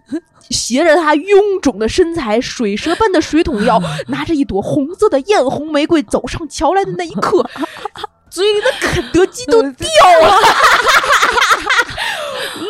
[0.52, 7.44] 携着他臃肿的身材，水蛇般的水桶腰， 拿着一朵红色的艳红玫瑰走上桥来的那一刻，
[8.30, 9.88] 嘴里的肯德基都掉
[10.22, 10.40] 了，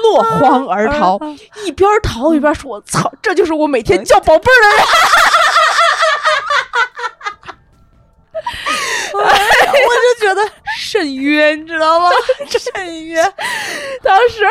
[0.04, 1.20] 落荒而逃，
[1.66, 4.86] 一边逃一边说：“我操，这就是我每天叫宝贝儿的人。”
[9.88, 10.42] 我就觉得
[10.78, 12.10] 甚冤，你知道吗？
[12.48, 13.34] 甚冤！
[14.02, 14.46] 当时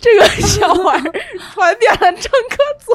[0.00, 0.98] 这个笑话
[1.54, 2.94] 传遍了整个祖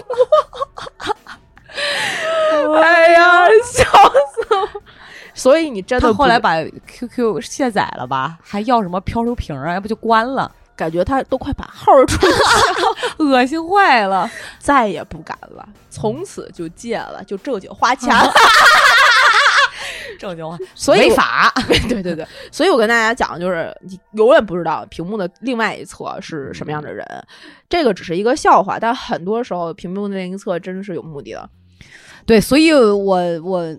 [2.66, 4.70] 国，哎呀，笑死我！
[5.34, 6.56] 所以你真的后来把
[6.88, 8.38] QQ 卸载了吧？
[8.44, 9.74] 还要什么漂流瓶啊？
[9.74, 10.52] 要不就关了？
[10.76, 12.38] 感觉他都快把号出去了，
[13.24, 15.64] 恶心坏了，再也不敢了。
[15.90, 18.34] 从此就戒了，就正经花钱了。
[20.20, 21.54] 正经话， 所以违法。
[21.90, 27.06] 对对对，所以我跟大家讲，就是你永远不知道屏幕的另外一侧是什么样的人，
[27.70, 31.50] 这个只是一个笑话，但很多时候屏幕的另一侧真的是有目的的。
[32.26, 33.78] 对，所以我我。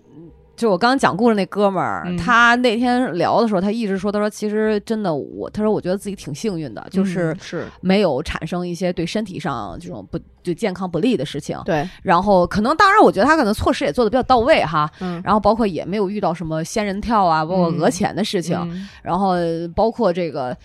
[0.57, 11.61] 就我刚刚讲故事那哥们儿，他那天聊的时候，他一直说，他说其实真的我，他说我觉得自己挺幸运的，就是是没有产生一些对身体上这种不对健康不利的事情。
[11.65, 14.89] 对，然后可能当然，我觉得他可能措施也做的比较到位哈。
[15.01, 15.21] 嗯。
[15.25, 18.57] 然后包括也没有遇到什么仙人跳啊，包括讹钱的事情。
[19.03, 19.35] 然后
[19.75, 20.57] 包括这个，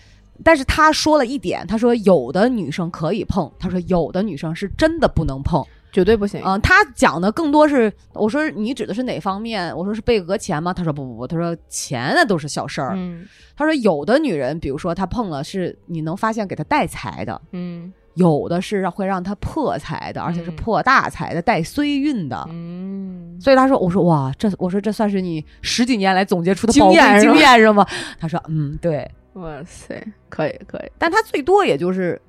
[0.44, 5.64] 但是他说了一点，他说有的女生可以碰，他说有的女生是真的不能碰。
[5.92, 6.58] 绝对不行啊！
[6.58, 9.76] 他讲的更多是，我说你指的是哪方面？
[9.76, 10.72] 我说是被讹钱吗？
[10.72, 12.94] 他说不不不，他说钱那都是小事儿。
[12.96, 13.26] 嗯，
[13.56, 17.40] 他说有的女人，比如说她碰了，是你能发现给她带财的。
[17.52, 22.46] 嗯，有的是会让她破财的，而且是破大财的，带衰运的。
[22.50, 27.86] 嗯，所以他说，我说哇，这我说这算是你十几年来总结出的经验经验是吗？
[28.18, 29.10] 他说嗯，对。
[29.34, 32.20] 哇塞，可以可以，但他最多也就是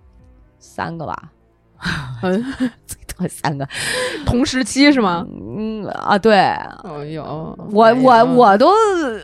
[0.59, 1.31] 三个吧。
[3.25, 3.29] 嗯。
[3.29, 3.67] 三个
[4.25, 5.25] 同时期是吗？
[5.29, 8.69] 嗯啊，对，哎呦，我我我都，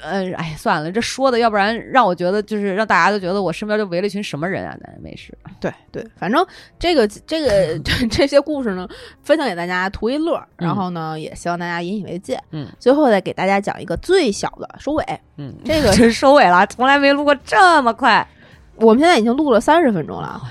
[0.04, 4.76] 呃，哎，算了，这说的，要不然让我觉得就是让大家都觉得我身边就围了一群什么人啊？
[4.82, 6.46] 那没事，对对，反正
[6.80, 7.80] 这个这个
[8.10, 8.88] 这些故事呢，
[9.24, 12.40] 分享给大家图一乐，然后呢，也希望大家引以为戒。
[12.52, 15.04] 嗯，最后再给大家讲一个最小的收尾。
[15.38, 18.28] 嗯，这个 是收尾了，从来没录过这么快。
[18.78, 20.42] 我们现在已经录了三十分钟了。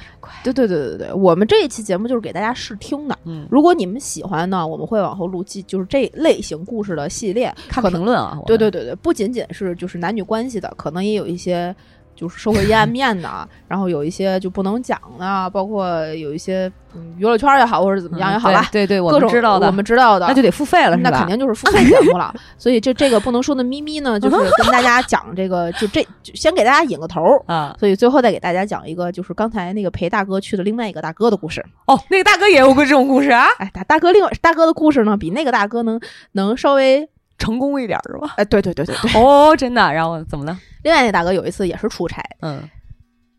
[0.43, 3.19] 对对对对对，我们这一期节目就是给大家试听的。
[3.25, 7.53] 嗯，如果你们喜欢呢，我们会往后录记，就是这类型故事的系列。
[7.69, 11.75] 看评论啊，对对对对，不仅仅是就是男女关系的，可能也有一些。
[12.17, 16.73] 就是社会阴暗面的，然后有一些就不能讲的，包括有一些
[17.19, 18.67] 娱乐圈也好，或者怎么样也好吧。
[18.73, 22.35] 对对，各种知道的，我们知道的，那就得付费了，那肯定就是付费节目了。
[22.57, 27.77] 所以这这个不能说的咪咪呢，就是跟大家讲这个，就这先给大家引个头啊。
[27.79, 31.65] 所以最后再给大家讲一个，就是刚才那个陪大哥去的另外一个大哥的故事。
[31.87, 33.45] 哦，那个大哥也有过这种故事啊？
[33.59, 36.01] 哎，大大哥另外大哥的故事呢，比那个大哥能
[36.33, 37.09] 能稍微。
[37.39, 38.35] 成功一点是吧？
[38.37, 40.59] 哎，对对对对对，哦，真的，然后怎么了？
[40.83, 42.63] 另外那大哥有一次也是出差，嗯，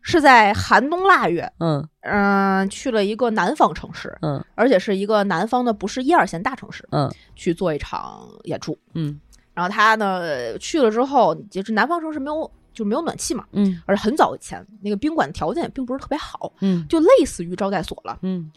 [0.02, 1.86] 是在寒冬腊月，嗯。
[2.02, 9.20] 嗯，去了一个南方城市，嗯，而且是一个南方的不是一二线大城市，嗯，去做一场演出，嗯，
[9.52, 18.50] 然后他呢去了之后，就是南方城市没有就没有暖气嘛，嗯，而且很早以前那个宾馆条件也并不是特别好，嗯，就类似于招待所了，嗯，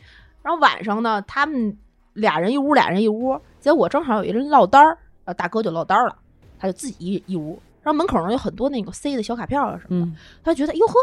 [0.44, 1.76] 然后晚上呢，他们
[2.14, 4.98] 俩人一屋，俩人一屋，结果正好有一人落单儿。
[5.26, 6.16] 呃，大哥就落单了，
[6.60, 10.12] 他就自己一一屋，然后门口呢有很多那个塞的小卡片啊什么的，
[10.44, 10.94] 他觉得哟呵，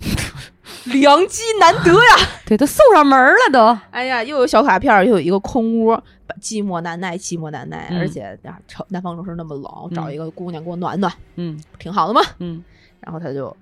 [0.92, 3.78] 良机难得呀， 对他送上门了都。
[3.90, 5.92] 哎呀，又有小卡片，又有一个空屋，
[6.40, 12.62] 寂寞难耐，寂寞难耐，而且城南方城市那么冷，找一个姑娘给我暖暖，嗯，挺好的嘛，嗯。
[13.00, 13.54] 然后他就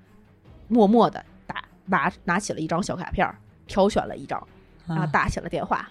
[0.69, 3.29] 默默的打拿拿起了一张小卡片，
[3.67, 4.41] 挑选了一张，
[4.87, 5.89] 然后打起了电话。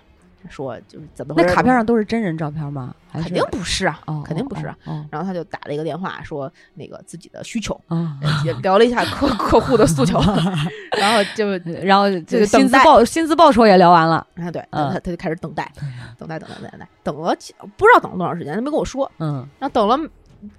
[0.50, 1.34] 说就是怎么？
[1.38, 2.94] 那卡片上都是真人照片吗？
[3.14, 4.76] 肯定不是啊，肯定不是啊。
[5.12, 7.80] 然后他就打了一个电话，说那个自己的需求，
[8.46, 10.20] 也聊了一下客客户的诉求，
[10.98, 11.50] 然后就
[11.84, 14.50] 然后这个薪资报薪资报酬也聊完了啊。
[14.52, 15.70] 对，他他就开始等待，
[16.18, 17.36] 等待，等待，等待，等了
[17.78, 19.12] 不知道等了多长时间，他没跟我说。
[19.20, 19.98] 嗯，然后等了。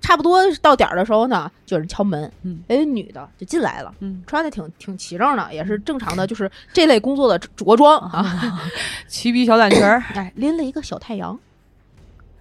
[0.00, 8.62] 差不多到点儿的时候呢，就有人敲门，嗯哎，女的就进来了，嗯穿的挺挺齐整的，也是正常的，就是这类工作的着装啊，
[9.08, 11.38] 齐鼻小短裙儿， 哎，拎了一个小太阳，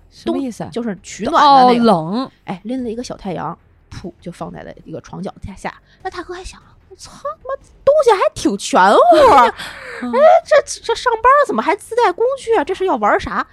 [0.09, 0.67] 什么意思？
[0.71, 3.57] 就是取暖的那个，冷，哎，拎了一个小太阳，
[3.91, 5.73] 噗，就放在了一个床脚下下。
[6.03, 8.99] 那大哥还想，我操他，妈东西还挺全乎，
[10.05, 12.63] 哎，这这上班怎么还自带工具啊？
[12.63, 13.45] 这是要玩啥？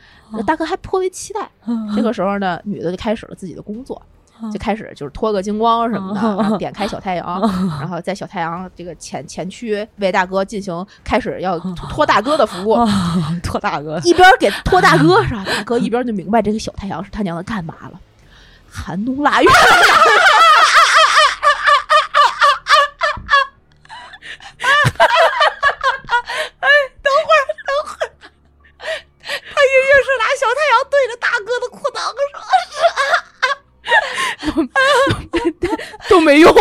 [0.47, 1.49] 大哥还颇为期待，
[1.95, 4.01] 这个时候呢，女的就开始了自己的工作，
[4.53, 7.41] 就开始就是脱个精光什么的，然后点开小太阳，
[7.81, 12.79] 然后在小太阳这个前前区为大哥进行开始要脱大哥的服务，
[13.43, 15.45] 脱大哥一边给脱大哥是吧？
[15.45, 17.99] 大哥一边就明白这个小太阳是他娘的干嘛了，
[18.71, 19.49] 寒冬腊月。
[36.09, 36.53] 都没用，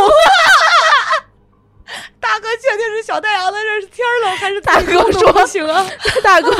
[2.19, 5.85] 大哥确定是小太阳的这是天冷还是大哥说行啊？
[6.23, 6.51] 大哥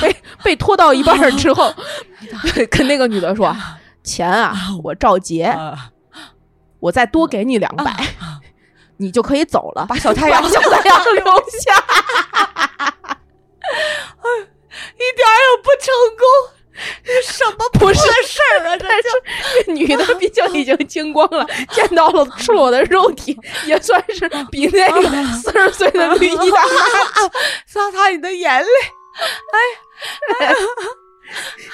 [0.00, 1.74] 被被拖到一半之后，
[2.70, 3.54] 跟那个女的说
[4.04, 5.52] ：“钱啊，我照结，
[6.78, 7.92] 我再多给你两百，
[8.98, 11.74] 你就可以走了，把小太阳 小太阳留下。
[14.94, 16.24] ”一点也不成功。
[17.24, 18.76] 什么不是事儿啊？
[18.76, 25.02] 这这女的毕竟已经精光了，见到了赤裸的肉体，也算是比那个
[25.32, 27.28] 四十岁的绿衣大妈
[27.66, 28.68] 擦擦你的眼泪。
[30.40, 30.54] 哎，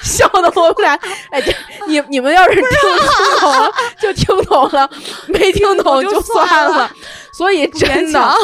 [0.03, 0.99] 笑的我们俩，
[1.31, 1.41] 哎，
[1.87, 2.63] 你你们要是听
[3.39, 4.89] 懂了就听懂了，
[5.27, 6.89] 没听懂就算了。
[7.33, 8.35] 所以真的。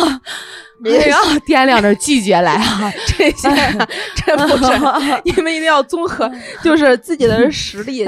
[0.90, 2.92] 你要掂量着季节来啊！
[3.06, 3.50] 这些
[4.26, 6.30] 这不是你们一定要综合，
[6.64, 8.04] 就是自己的实力，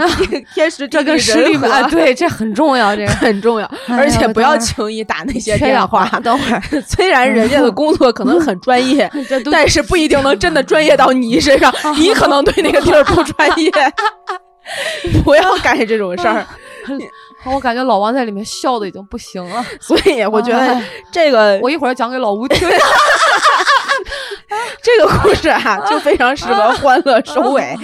[0.56, 6.06] 天时这跟实力啊，对，这很重要，这个很重要，而且不要轻易打那些电话。
[6.24, 9.10] 等会儿，虽然人家的工作可能很专业，
[9.52, 13.72] 但是不一定能真的专业到你身上，你可能对那个地儿不专业。
[15.26, 16.46] 不要干这种事儿。
[17.46, 20.82] 我感觉老王在里面笑的已经不行了， 所以我觉得
[21.12, 22.68] 这个我一会儿讲给老吴听。
[24.82, 27.78] 这个故事啊，就非常适合欢乐收尾。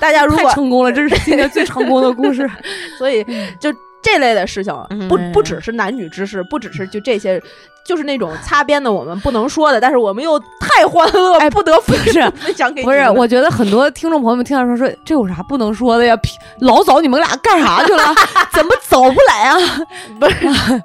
[0.00, 2.48] 大家如果成功了，这是今年最成功的故事。
[2.96, 3.24] 所以
[3.60, 4.74] 就这类的事情，
[5.08, 7.42] 不不只是男女之事，不只是就这些。
[7.88, 13.08] 就是那种擦边的，我们不能说的，但是我们又太欢乐，哎，不得不是分享给不是。
[13.12, 16.14] 我觉得很多听众朋友们听到说说这有啥不能说的呀？
[16.60, 18.02] 老早你们俩干啥去了？
[18.52, 19.56] 怎么早不来啊？
[20.20, 20.36] 不是，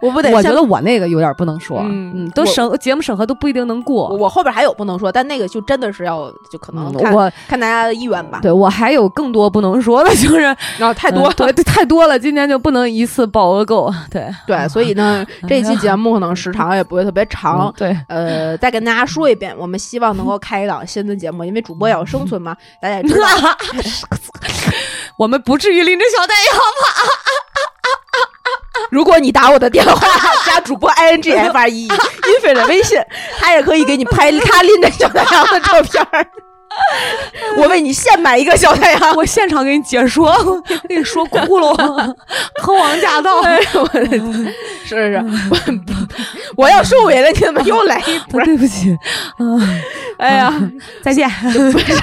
[0.02, 0.32] 我不得。
[0.32, 4.08] 我觉得我那个有点不能说，嗯，都审节目审核都不一定能过。
[4.18, 8.40] 我后边还有不能说，但那个就真的是要就可能我看大家的意愿吧。
[8.42, 10.56] 对我还有更多不能说的，就是然
[10.88, 13.94] 后太多，对对太多了，今天就不能一次报个够。
[14.10, 17.74] 对对，所以呢，这期节目可能时长也不会特别长。
[17.78, 22.56] 对，呃，再跟大家说一遍，我们希望能够开一档新的节目，因为主播也要生存嘛。
[22.82, 23.28] 大家也知道，
[25.18, 26.64] 我们不至于拎着小太阳吧？
[28.90, 30.08] 如果你打我的电话，
[30.46, 31.90] 加主播 i n g f r e 音
[32.42, 33.00] 飞的微信，
[33.40, 36.28] 他也可以给你拍他拎着小太阳的照片儿。
[37.58, 40.34] 我为你现买一个小太阳， 我现场给你解说，
[40.88, 42.16] 给你说窟窿，
[42.62, 44.20] 坑王驾到，哎、我的是
[44.86, 45.24] 是是，
[46.56, 48.00] 我要收尾了，你怎么又来？
[48.02, 48.44] 一波？
[48.44, 48.98] 对不起，
[50.18, 50.54] 哎呀，
[51.02, 51.30] 再见，
[51.72, 51.94] 不是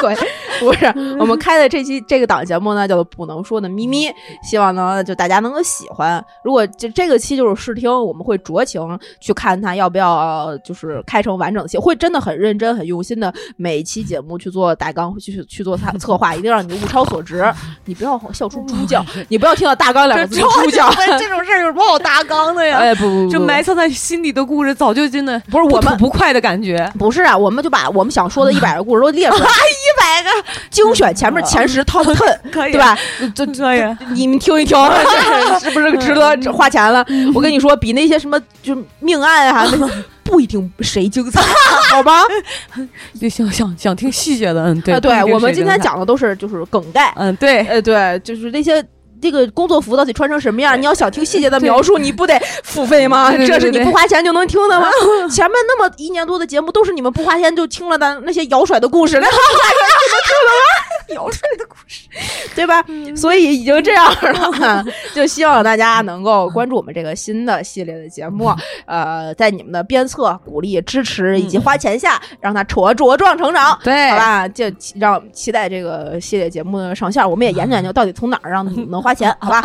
[0.00, 0.14] 鬼，
[0.60, 0.86] 不是，
[1.18, 6.24] 我们开的这期这个档节目呢，叫做不能说的咪咪，希望呢就大家能够喜欢。
[6.44, 8.80] 如果这这个期就是试听，我们会酌情
[9.20, 17.44] 去看他要不要，就是开成完整期，会真的很认真、很用心的每一期节目去做大纲，去去做策策划，一定让你物超所值。
[17.84, 22.78] 你不要笑出猪叫，你不要听到大纲两个字猪叫， 这种事儿有什么好大纲的呀？
[22.78, 26.90] 哎不不不，就埋藏在心底的故事，早就真的不是我们不快的感觉。
[26.98, 32.96] 不是啊，我们就把我们想说的一百个故事都列出来， 一百个精选前面前十 top ten， 可以对吧？
[33.34, 34.76] 这这样你们听一听，
[35.60, 37.04] 是不是值得花钱了？
[37.34, 39.88] 我跟你说，比那些什么就命案啊，那
[40.32, 41.42] 不一定谁精彩，
[41.92, 42.22] 好吧？
[43.20, 48.82] 就想想想听细节的，嗯，对，对我们今天讲的都是就是梗概，嗯，对，呃，对，就是那些。
[49.22, 50.78] 这个工作服到底穿成什么样？
[50.78, 53.32] 你要想听细节的描述，你不得付费吗？
[53.46, 54.88] 这是你不花钱就能听的吗？
[55.30, 61.14] 前面那么一年多的节目都是你们不花钱就听了的 那些摇甩的故事，那花钱就能听了吗？
[61.14, 62.08] 摇甩的故事，
[62.56, 62.84] 对吧？
[63.16, 64.12] 所以已经这样
[64.60, 68.52] 了， 就希望大家能够关注我们这个新的系列的节目。
[68.86, 73.78] 呃，在你们的鞭策、鼓励、支持以及花钱下，让它茁茁壮成长。
[73.84, 74.64] 对，好吧，就
[74.98, 77.28] 让期待这个系列节目的上线。
[77.28, 79.11] 我们也研究研究，到底从哪儿让你们能花。
[79.12, 79.62] 花钱，好吧，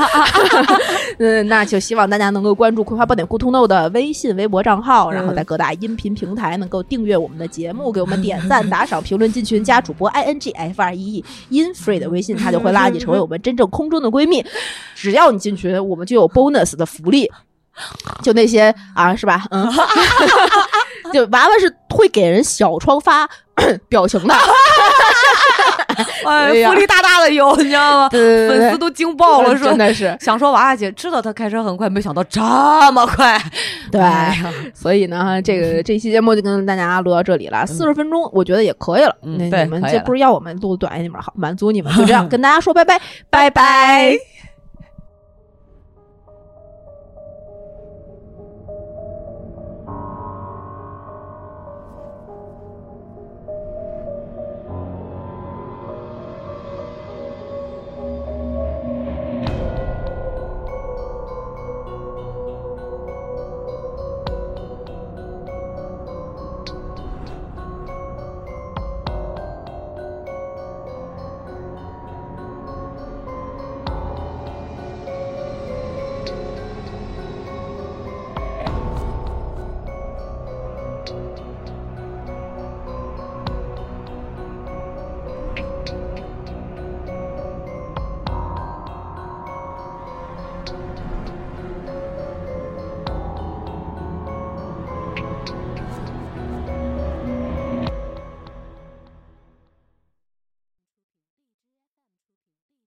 [1.20, 14.46] 嗯，那就希望大家能够关注《葵花宝典》Good to Know 的微信、微博账号，然后在各大音频平台能够订阅我们的节目，给我们点赞、 打赏、评论、进群、加主播 i n g f r e e in free 的微信，他就会拉你成为我们真正空中的闺蜜。
[14.96, 17.32] 只要你进群，我们就有 bonus 的福利，
[18.22, 19.46] 就那些啊，是吧？
[19.52, 19.66] 嗯，
[21.14, 23.26] 就娃娃是会给人小窗发
[23.88, 24.36] 表情的。
[26.26, 28.10] 哎，福利大大的有，你知道吗？
[28.10, 32.42] 粉丝都惊爆了，真的是想说娃娃姐知道他开车很快，没想到这
[32.92, 33.40] 么快。
[33.92, 34.02] 对，
[34.74, 39.16] 所以呢，这个这期节目就跟大家录到这里了，四十分钟，我觉得也可以了。
[39.22, 41.20] 那你们这不是要我们录短一点吗？
[41.22, 43.00] 好，满足你们，就这样 跟大家说拜拜，
[43.30, 44.37] 拜拜。